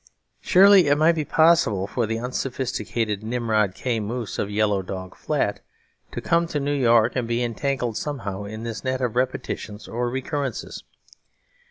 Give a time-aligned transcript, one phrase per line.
[0.39, 3.99] Surely it might be possible for the unsophisticated Nimrod K.
[3.99, 5.61] Moose, of Yellow Dog Flat,
[6.11, 10.09] to come to New York and be entangled somehow in this net of repetitions or
[10.09, 10.83] recurrences.